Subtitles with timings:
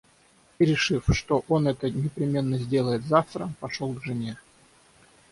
[0.57, 4.35] И, решив, что он это непременно сделает завтра, пошел к жене.